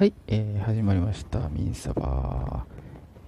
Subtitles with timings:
[0.00, 2.64] はい、えー始まりました、ミンサバ、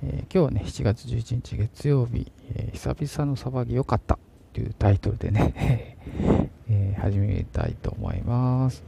[0.02, 4.18] えー今日はね、7月11日月曜日、えー久々のサバゲよかった。
[4.54, 5.98] というタイトルでね、
[6.70, 8.82] えー始めたいと思います。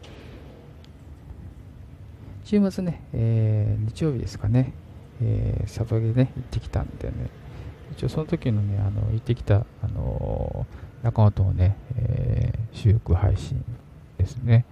[2.45, 4.73] 週末ね、えー日曜日ですかね、
[5.21, 7.15] えーサバゲね、行ってきたんでね、
[7.93, 13.63] 一応その時のね、あの行ってきた、あのー仲間とのね、えー収録配信
[14.17, 14.65] ですね。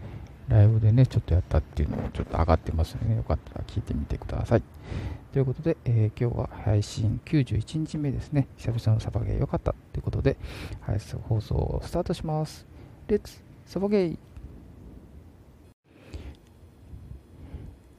[0.48, 4.62] ライブでね、ちょっとやったっていうのもちょっと上がってますのでね、よかったら聞いてみてください。
[5.32, 8.48] ということで、えー今日は配信91日目ですね。
[8.58, 10.36] 久々のサバゲー良かったということで、
[10.81, 12.67] 配信放送をスタートします。
[13.08, 14.18] レッツサバゲー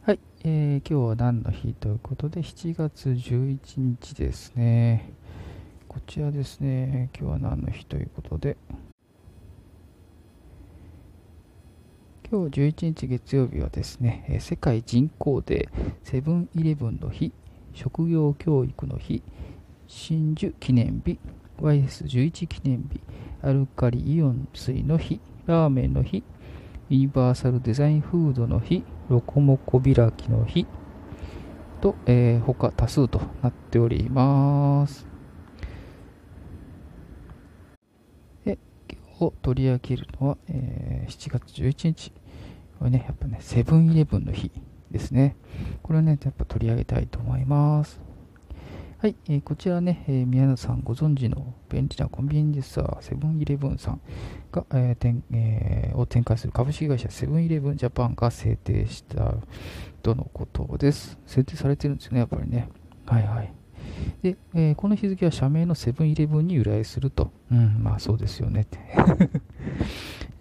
[0.05, 5.11] はい、えー今日は何の日ということで、7月11日ですね。
[5.87, 8.57] こちらですね、今日は何の日ということで、
[12.33, 17.31] 今日11日月曜日はですね、世界人口デー、セブンイレブンの日、
[17.75, 19.21] 職業教育の日、
[19.87, 21.19] 真珠記念日、
[21.61, 23.01] YS11 記念日、
[23.43, 26.23] アルカリイオン水の日、ラーメンの日、
[26.89, 30.65] ユニバーサルデザインフードの日、ロコモコ開きの日
[31.81, 35.05] と、えー他多数となっております。
[38.43, 38.57] で
[39.19, 42.22] 今日取り上げるのは、えー7月11日。
[42.83, 44.51] これね、やっぱね、セブンイレブンの日
[44.91, 45.37] ですね。
[45.83, 48.01] これをね、やっぱ取り上げたいと思います。
[48.97, 54.01] はい、えーこちらね、えー宮野さんご存知の便利なコンビニエンスストア、セブンイレブンさん
[54.51, 59.33] が、えー展えーを展開する株式会社セブンイレブンジャパンが制定した
[60.01, 61.17] とのことです。
[61.25, 62.67] 制定されてるんですよね、やっぱりね。
[63.05, 63.53] はいはい。
[64.21, 67.31] で、えーこの日付は社名のセブンイレブンに由来すると。
[67.49, 68.79] うん、まあそうですよねって。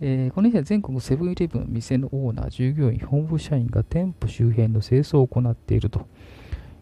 [0.05, 6.09] えーこの日は全国セブンイレブン店のオーナー、従業員、本部社員が店舗周辺の清掃を行っていると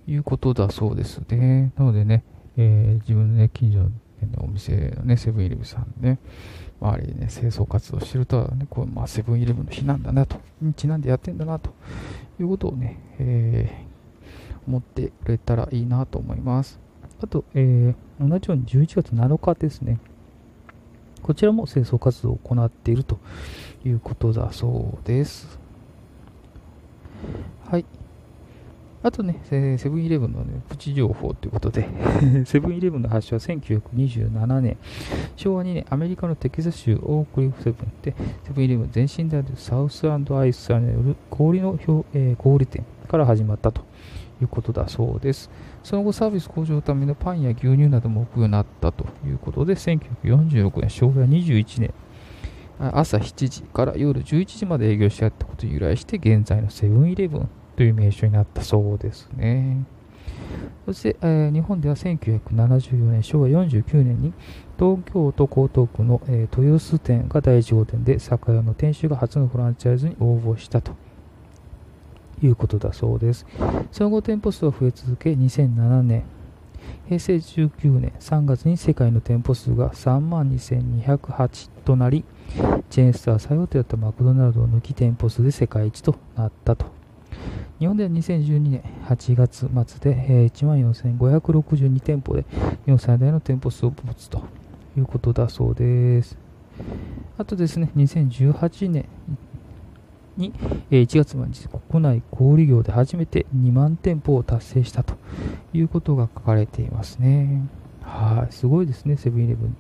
[0.07, 1.71] いうことだそうですね。
[1.77, 2.25] なのでね、
[2.57, 3.91] えー自分の、ね、近所の、
[4.39, 6.19] お店のね、セブンイレブンさんね、
[6.81, 11.75] 周りにね、清掃活動してると、ね、こうまあ、セブンイレブンの日なんだなと、にちなんでやってんだなと
[12.41, 13.91] いうことをね、えー
[14.67, 16.81] 思ってくれたらいいなと思います。
[17.23, 19.99] あと、えー同じように11月7日ですね。
[21.23, 23.19] こちらも清掃活動を行っていると
[23.85, 25.59] いうことだそうです。
[27.71, 27.85] はい。
[29.03, 31.89] あとね、セブンイレブンの、ね、プチ情報ということで、
[32.45, 34.77] セブンイレブンの発祥は1927年、
[35.37, 38.15] 昭和2年、アメリカのテキサス州オークリフセブンで、
[38.45, 41.79] セブンイレブン前身であるサウスアイスさんによる氷の、
[42.13, 43.83] えー小売店から始まったと
[44.41, 45.51] いうことだそうです。
[45.83, 51.93] その後、サービス向上のためのパンや牛乳なども置くようになったということで、1946年、昭和21年、
[52.79, 59.85] 朝7時から夜11時まで営業してやったことに由来して、現在のセブンイレブンという名称になったそうですね。
[60.87, 64.33] そして、えー日本では1974年、昭和49年に
[64.79, 70.93] 東京都江東区の、えー豊洲店が第1号店で、酒屋の店主が初のフランチャイズに応募したと
[72.43, 73.47] いうことだそうです。
[73.93, 76.25] その後、店舗数は増え続け、2007年、
[77.07, 82.25] 平成19年3月に世界の店舗数が3万2208となり、
[82.89, 86.87] チェーンスター最大手だったマクドナルドを抜き店舗数で世界一となったと。
[87.79, 90.51] 日本では2012年8月末でえー
[91.17, 92.45] 14,562店舗で
[92.85, 94.43] 日本最大の店舗数を持つと
[94.99, 96.37] いうことだそうです。
[97.39, 99.07] あとですね、2018年
[100.41, 100.53] に
[100.91, 105.15] え1月末に国内小売業で初めて2万店舗を達成したと
[105.73, 107.69] いうことが書かれていますね。
[108.03, 109.77] はい、すごいですね、セブンイレブン。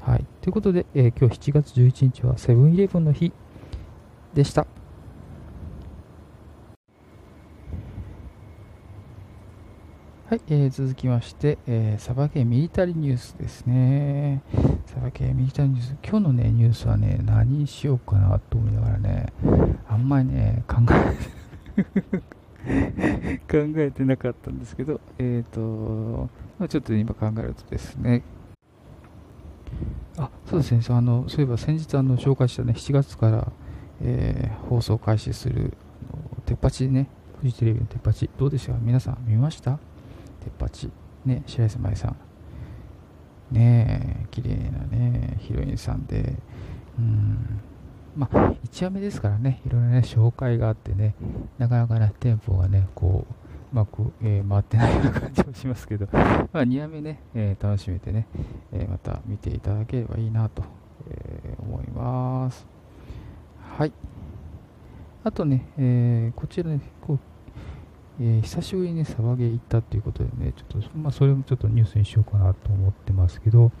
[0.00, 3.32] はい、ということで、えー今日7月11日はセブンイレブンの日
[4.34, 4.66] でした。
[10.32, 14.42] はい、えー続きまして、えーサバゲーミリタリーニュースですね。
[14.86, 15.94] サバゲーミリタリーニュース。
[16.02, 19.30] 今日のね、ニュースはね、何にしようかなと思いながらね、
[19.86, 20.76] あんまりね、考
[22.64, 28.22] え 考えてなかったんですけど、えっ、と、まあちょっと今考えるとですね、
[30.16, 33.52] あ、そうですね、そあのそういえば先日あの紹介したね、7月から、
[34.00, 35.74] えー放送開始する、
[36.10, 37.08] あの鉄八ね、
[37.42, 38.78] フジテレビの鉄八、どうでしたか？
[38.80, 39.91] 皆さん見ました？
[40.42, 40.90] 鉄八。
[41.24, 42.16] ね、白石麻衣さん。
[43.54, 46.34] ねえ、綺麗なね、ヒロインさんで、
[46.98, 47.60] うん、
[48.16, 51.14] まあ、1話目ですからね、いろいろね、紹介があってね、
[51.58, 53.34] なかなかね、テンポがね、こう、
[53.72, 58.26] うまく、えー回ってないような感じもしますけど、まあ、2話目ね、えー楽しめてね、
[58.72, 60.64] えーまた見ていただければいいなと、
[61.10, 62.66] えー思います。
[63.78, 63.92] はい。
[65.24, 67.18] あとね、えー、こちらね、こう
[68.24, 73.72] えー、久しぶりにね、騒げ行ったっていうことでね、ちょっと、まあ、それもちょっとニュースにしようかなと思ってますけど、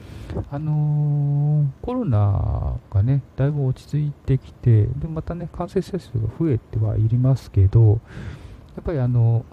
[0.50, 8.00] あのー、コロナがね、だいぶ落ち着いてきて、で、またね、感染者数が増えてはいりますけど、
[8.74, 9.44] やっぱりあの、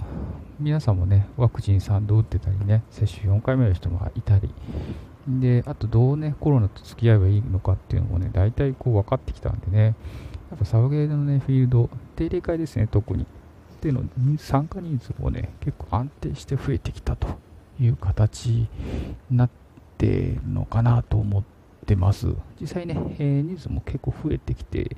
[0.59, 4.49] 皆さんもね、ワクチン3度打ってたりね、接種4回目の人もいたり、
[5.27, 9.95] で、あとどうね、コロナと付き合えばいいのかっていうのもね、大体こう分かってきたんでね、
[10.49, 13.27] やっぱサバゲーのね、フィールド、定例会ですね、特に。
[13.79, 14.03] っていうの
[14.37, 17.39] 参加人数もね、結構安定して増えてきたと
[17.79, 18.67] いう形に
[19.31, 19.49] なっ
[19.97, 21.43] てるのかなと思っ
[21.85, 22.27] てます。
[22.59, 24.97] 実際ね、えー、人数も結構増えてきて、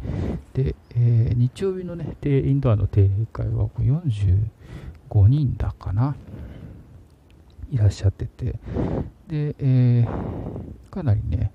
[0.56, 6.16] で、えー、日曜日のね、インドアの定例会は45人だかな。
[7.72, 8.46] いらっしゃってて、
[9.28, 11.52] で、えー、かなりね、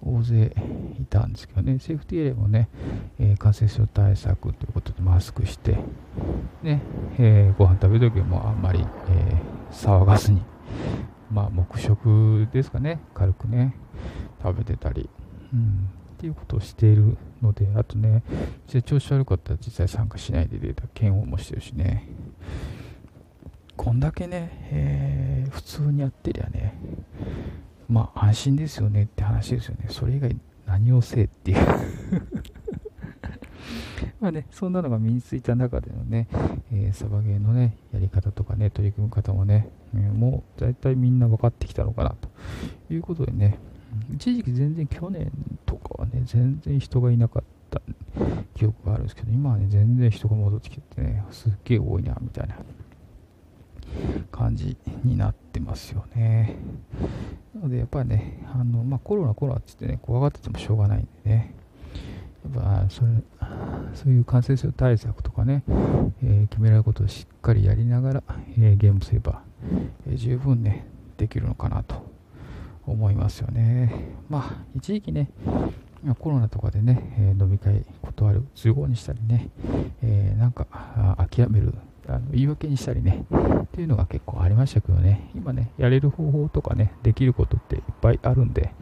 [0.00, 0.54] 大勢
[0.98, 2.68] いたんですけどね、セーフティーエリアもね、
[3.18, 5.78] えー、感染症対策ということでマスクして、
[6.62, 6.80] ね、
[7.18, 10.42] えー、ご飯食べるときもあんまり、え、騒がずに、
[11.30, 13.74] まあ、黙食ですかね、軽くね、
[14.42, 15.10] 食べてたり、
[15.52, 18.22] うん、っていうことをしているので、あとね、
[18.84, 22.08] 調子悪かったら実際参加しないでデータ、検温もしてるしね、
[23.78, 26.74] こんだけね、えー、普通にやってりゃね、
[27.88, 29.86] まあ安心ですよねって話ですよね。
[29.88, 30.36] それ以外
[30.66, 31.58] 何をせえっていう。
[34.20, 36.26] まあね、そんなのが身についた中でのね、
[36.72, 42.28] えー、サバゲーのね、やり方とかね、取り組み方もね、えー、もう大体みんな分かってきたのかなと。
[42.92, 43.58] いうことでね、
[44.12, 45.30] 一時期全然去年
[45.64, 47.80] とかはね、全然人がいなかった
[48.54, 52.56] 記憶があるんですけど、今はね、全然人が戻ってきてね、すっげえ多いな、みたいな。
[54.30, 56.56] 感じになってますよね。
[57.54, 61.54] なので、やっぱりね、あのまあ、コロナ、コロナって言ってね、怖がっててもしょうがないんでね、
[62.54, 63.08] やっぱそれ
[63.94, 65.64] そういう感染症対策とかね、
[66.22, 68.22] えー、決められることをしっかりやりながら、
[68.58, 69.42] えー、ゲームすれば、
[70.08, 70.86] えー、十分ね、
[71.16, 72.06] できるのかなと
[72.86, 74.14] 思いますよね。
[74.28, 75.30] まあ、一時期ね、
[76.18, 79.50] コロナとかでね、え飲み会断る都合にしたりね、
[80.02, 80.66] えなんか
[81.30, 81.74] 諦める
[82.08, 88.72] あの言い訳にしたりね、っていうのが結構ありましたけどね、今ね、やれる方法とかね、できることっていっぱいあるんで、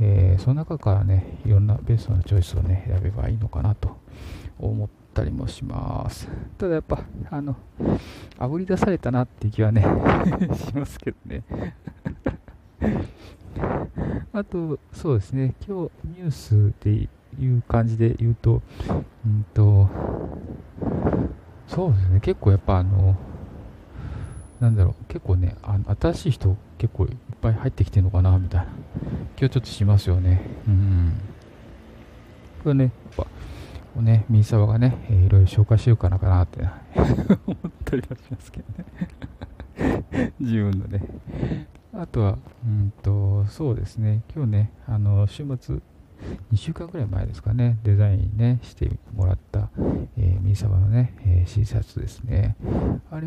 [0.00, 3.98] えー、その中からね、いろんなベストなチョイスをね、選べばいいのかなと
[4.58, 6.26] 思ったりもします。
[6.56, 7.56] ただやっぱ、あの、
[8.38, 9.82] あぶり出されたなっていう気はね
[10.56, 11.42] しますけどね。
[14.32, 18.62] あと、そうですね、今日ニュースでいう感じで言うと、
[19.26, 19.88] うんと、
[21.70, 23.16] そうですね、結構やっぱあの、
[24.58, 28.66] なんだろう、結構ね、あの新しい人結構いっぱい入ってきてるのかな、みたいな
[29.36, 30.42] 気はちょっとしますよね。
[30.66, 31.12] うん。
[32.64, 32.84] これね、
[33.16, 33.26] やっ
[33.94, 36.58] ぱ、ね、ミーサワがね、えー、いろいろ紹介しようかなかなって
[37.46, 38.66] 思ったりはしますけど
[40.18, 40.32] ね。
[40.40, 41.04] 自分のね。
[41.94, 45.78] あとは、うんと、そうですね、今日ね、あの、週末、
[46.52, 49.70] 2週間ぐらい前ですかね、デザインね、してもらった、
[50.18, 52.56] えー、ミーサバのね、えー、シーシャツですね。
[53.10, 53.26] あれ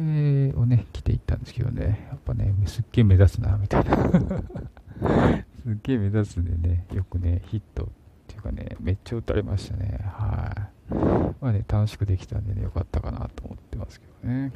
[0.54, 3.96] をね、着ていったんですけどね、やっぱね、すっげえ目立つな、みたいな。
[5.64, 7.88] すっげえ目立つんでね、よくね、ヒットっ
[8.28, 10.00] ていうかね、めっちゃ打たれましたね。
[10.04, 10.54] は
[10.92, 10.96] い。
[11.42, 14.52] まあね、楽しくできたんでね、よかったかなと思ってますけどね。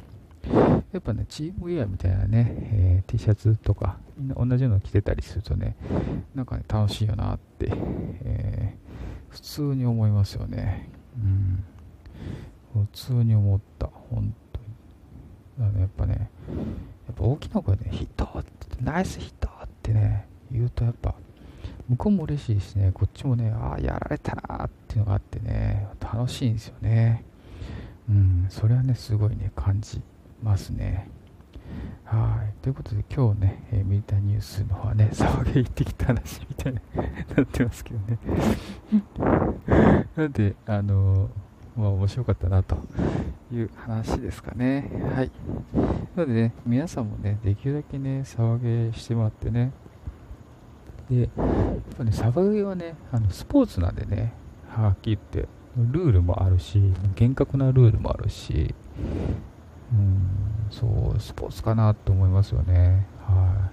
[0.92, 5.76] やっぱね、チームウェアみたいなね、えー、T シャツとか、みんな同じようなの着てたりするとね、
[6.34, 7.70] なんかね、楽しいよなって、
[8.24, 10.88] えー、普通に思いますよね。
[11.16, 11.64] うん。
[12.74, 14.66] 普通に思った、本当に。
[15.58, 16.30] だからね、やっぱね、
[17.06, 21.14] やっぱ大きな声で、ね、ヒットって、ナイスヒットってね、言うとやっぱ、
[21.88, 27.24] 向こうも嬉しいしね、こっちもね、ああ、やられたなっていうのがあってね、楽しいんですよね。
[28.08, 30.00] うん、それはね、すごいね、感じ
[30.42, 31.08] ますね。
[32.04, 32.62] はい。
[32.62, 36.80] ということで、今日ね、えー、ミリターニュースの方はね、 騒げ行ってきた話みたいに
[37.36, 38.18] なってますけどね。
[40.16, 41.28] なんで、あのー、
[41.76, 42.78] まあ、面白かったなと
[43.52, 44.90] いう話ですかね。
[45.14, 45.30] はい。
[46.16, 49.72] なのでね、皆さんもね、できるだけね、騒げしてもらってね。
[51.10, 51.30] で、やっ
[51.96, 54.32] ぱね、騒げはね、あのスポーツなんでね、
[54.68, 56.80] はっきり言って、ルールもあるし、
[57.14, 58.74] 厳格なルールもあるし、
[59.92, 60.28] うん、
[60.70, 63.06] そう、スポーツかなと思いますよね。
[63.26, 63.70] は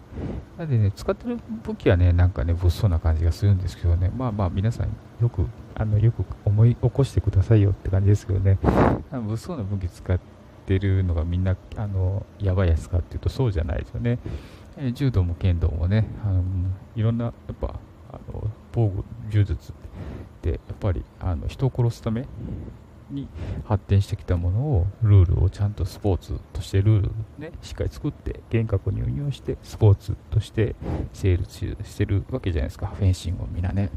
[0.58, 0.60] い。
[0.60, 4.90] なんでね、使ってる武器はね、なんかね、物騒な感じがするんですけどね、まあまあ皆さん
[5.22, 5.46] よく、
[5.76, 8.58] あの、よく思い起こしてくださいよって感じですけどね、
[9.12, 10.20] あの物騒な武器使っ
[10.66, 14.20] てるのがみんな、あの、やばいやつかっていうとそうじゃないですよね。
[14.78, 16.44] え柔道も剣道もね、あの
[16.96, 17.80] いろんな、やっぱ、
[18.12, 19.76] あの防具、柔術っ
[20.42, 22.26] て、やっぱりあの人を殺すため
[23.10, 23.28] に
[23.66, 30.76] 発展してきたものをルールをちゃんとスポーツとしてルールねしっかり作って厳格に運用してスポーツとして
[31.14, 32.88] 成立してるわけじゃないですか。
[32.88, 33.90] フェンシングをみんなね。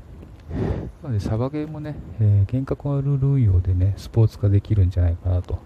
[1.03, 5.59] なのでサバゲーもね、えー、厳格なルール運用でねスポーツ化できるんじゃないかなと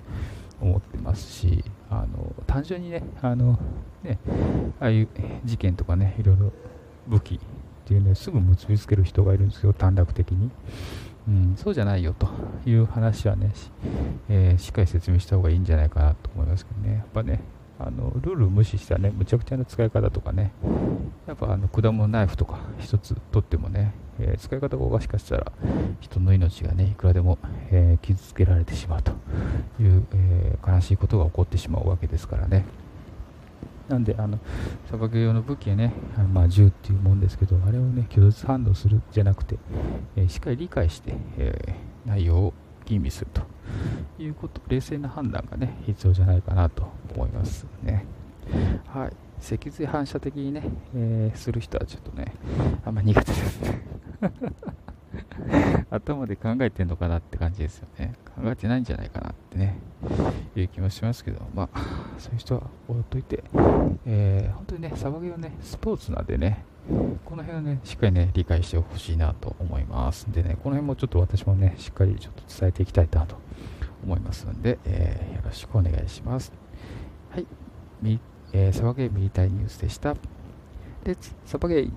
[0.60, 3.58] 思ってますしあの単純にねあの
[4.02, 4.18] ね
[4.80, 5.08] ああいう
[5.44, 6.52] 事件とかねいろいろ
[7.06, 7.38] 武器っ
[7.84, 10.50] ていうねすぐ結びつける人がいるんですよ短絡的に。
[11.28, 12.28] うん、そうじゃないよと
[12.66, 13.70] いう話はねし,、
[14.28, 17.40] えー、しっかり説明した方がいいんじゃないかなと思いますけどね、やっぱね、
[17.78, 20.52] あのルールを無視したね、むちゃくちゃな使い方とかね、
[21.26, 25.52] やっぱあの果物ナイフとか一つ取ってもね、えー、使い方がおかしかしたら
[26.00, 27.38] 人の命がね、いくらでも、
[27.70, 29.12] えー、傷つけられてしまうと
[29.80, 32.64] いう、え悲しいことが起こってしまうわけですからね。
[33.88, 34.38] なんで、あの、
[34.86, 39.58] 砂漠用の武器はね、あのまあ、銃っていうもんですけど、あれをね、拒絶反応するじゃなくて、
[40.16, 43.42] えー、しっかり理解して、えー、内容を吟味すると
[44.22, 48.06] いうこと、冷静な判断がね、必要じゃないかなと思いますね。
[48.86, 49.12] はい。
[49.40, 50.62] 脊髄反射的にね、
[50.94, 52.32] えー、する人はちょっとね、
[52.84, 53.51] あんま苦手です。
[56.04, 58.14] 頭で考えてんのかなって感じですよね。
[58.36, 59.78] 考えてないんじゃないかなってね、
[60.56, 61.80] いう気もしますけど、まあ、
[62.18, 63.44] そういう人は置いといて、
[64.06, 66.64] えー、本当にね、サバゲーはね、スポーツなんでね、
[67.24, 70.30] この辺はね、しっかりね、理解してほしいなと思います。
[70.32, 73.36] でね、この辺もちょっと私もね、しっかりちょっと伝えていきたいなと
[74.04, 76.52] 思いますので、えー、よろしくお願いします。
[77.30, 77.46] はい、
[78.52, 80.14] えー、サバゲーミリタリーニュースでした。
[81.04, 81.92] レッツサバゲー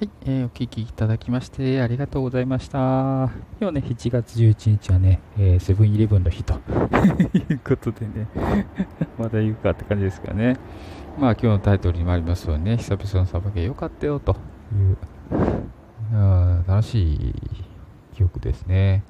[0.00, 2.78] はい、えー、お聞きいただきましてありがとうございました。
[3.60, 6.54] 今日ね、7月11日はね、え、セブンイレブンの日と
[7.36, 8.26] いうことでね
[9.20, 10.56] まだ言うかって感じですかね。
[11.18, 14.36] まあ今日のタイトルにもありますよね、久々のサバゲー良かったよと
[14.74, 14.96] いう、
[16.14, 17.34] あ楽しい
[18.14, 19.04] 記憶ですね。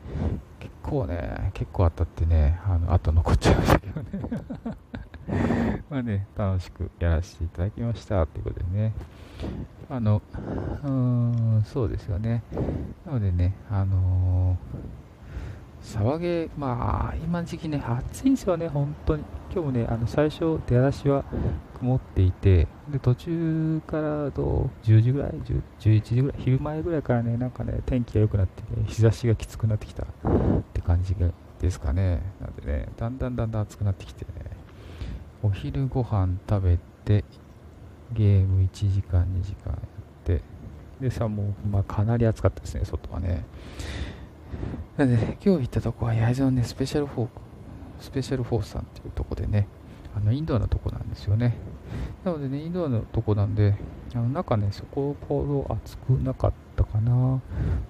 [0.59, 4.09] 結構ね、結構当たってね、あの、後残っちゃいましたけどね
[5.91, 8.93] まあね、楽しくやらせていただきましたということでね。
[9.91, 10.23] あの、
[10.85, 12.45] うーん、そうですよね。
[13.05, 19.25] なのでね、あのー、騒げ、まあ、今の時期ね、暑いんですよね、本当に。
[19.53, 21.25] 今日もね、あの最初、出だしは
[21.81, 25.33] 曇っていて、で途中からと10時ぐらい、
[25.81, 30.07] 11時ぐらい、昼前ぐらいからね、なんかね、天気が良くなってね、日差しがきつくなってきたっ
[30.73, 31.17] て感じ
[31.61, 32.23] ですかね。
[32.41, 34.50] なんでね、だんだんだんだん暑くなってきてね、
[35.43, 37.25] お昼ご飯食べて、
[38.13, 40.43] ゲーム1時間、2時間やって、
[41.01, 43.45] でさ、もう、まあ、かなり暑かったですね、外はね。
[44.99, 47.29] なので、今日行ったとこは焼津のね、スペシャルフォー、
[48.01, 49.67] スペシャルフォースさんっていうとこでね、
[50.15, 51.57] あのインドアのとこなんですよね。
[52.25, 53.77] なのでね、インドアのとこなんで、
[54.15, 57.41] あの中ね、そこほど暑くなかったかな。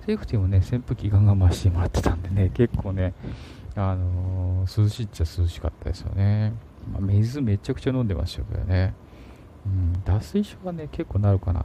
[0.06, 3.14] セーフティーもね、扇風機ガンガン回してもらってたんでね、結構ね、
[3.74, 6.52] あのー、涼しいっちゃ涼しかったですよね。
[6.92, 8.94] ま、水めちゃくちゃ飲んでましたけどね。
[9.66, 11.64] うん、脱水症がね、結構なるかな。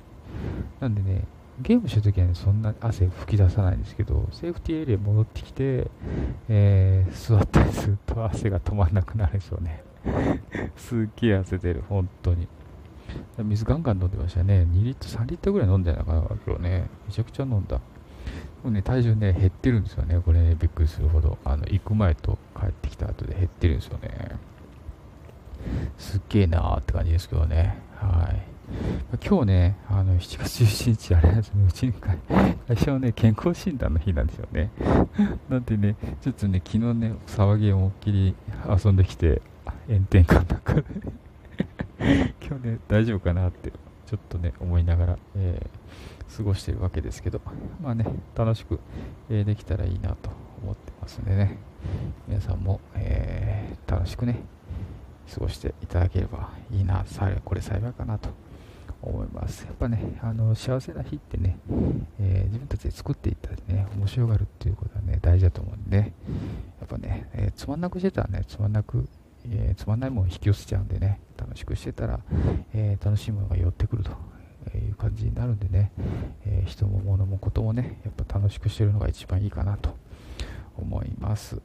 [0.79, 1.23] なんでね、
[1.61, 5.89] ゲームしてるときはね、そんな汗吹き出さないんですけど、セーフティーエリア戻ってきて、
[6.49, 9.83] えー、座ったりすると汗が止まらなくなるでしょうね。
[10.75, 12.47] すっげえ汗出る、本当に。
[13.37, 14.67] 水ガンガン飲んでましたね。
[14.69, 16.89] 2リットル、3リットルぐらい飲んでたのかな、今日ね。
[17.07, 17.77] めちゃくちゃ飲んだ。
[18.63, 20.19] もうね、体重ね、減ってるんですよね。
[20.19, 21.37] これね、びっくりするほど。
[21.45, 24.35] あの、行く前と帰ってきた後で減ってるんですよね。
[25.97, 27.77] すっげえなーって感じですけどね。
[27.95, 28.55] はい。
[29.25, 32.17] 今日ね、あの7月17日、あれですね、うちに会
[32.75, 34.71] 社はね、健康診断の日なんですよね。
[35.49, 38.35] なんでね、ちょっとね、昨日ね、騒ぎ思いっきり
[38.83, 39.41] 遊んできて、
[39.87, 40.83] 炎天下の中で
[42.41, 43.71] 今日ね、大丈夫かなって、
[44.05, 47.41] ちょっとね、思いながら、えー、過ごしてるわけですけど、
[47.81, 48.05] まあね、
[48.35, 48.79] 楽しく、
[49.29, 50.31] えー、できたらいいなと
[50.63, 51.57] 思ってますんでね、
[52.27, 54.39] 皆さんも、えー、楽しくね、
[55.33, 57.05] 過ごしていただければいいな、
[57.43, 58.29] これ幸いかなと
[59.01, 59.63] 思います。
[59.65, 61.57] やっぱね、あの幸せな日ってね、
[62.19, 66.13] えー、自分たちで作っていったりね、面白がるっていうことはね、大事だと思うんで、ね
[66.79, 69.07] やっぱね、えー、つまんなくしてたらね、つまんなく、
[69.45, 72.19] えー、つまんないものを引き寄せちゃうんでね、楽しくしてたら、
[72.73, 74.11] え楽しいものが寄ってくると
[74.77, 75.91] いう感じになるんでね、
[76.45, 79.95] え人も物もこともね、やっぱ楽しくしてるのが一番いいかなと
[80.77, 81.61] 思います。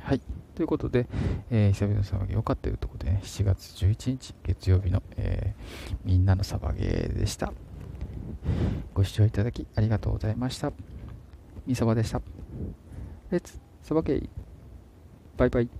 [0.00, 0.20] はい。
[0.60, 1.06] ということで、
[1.50, 7.50] えー、久々の騒ぎ良かったということで、ね、7月11日月曜日の、えー、みんなのサバゲーでした。
[8.92, 10.70] ご視聴いただきありがとうございました。
[11.66, 12.20] みそばでした。
[13.30, 14.28] レッツサバゲー
[15.38, 15.79] バイバイ。